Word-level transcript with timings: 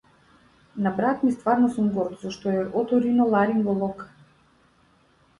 На 0.85 0.91
брат 0.99 1.17
ми 1.25 1.33
стварно 1.33 1.67
сум 1.75 1.91
горд 1.97 2.23
зашто 2.23 2.53
е 2.61 2.63
оториноларинголог. 2.81 4.01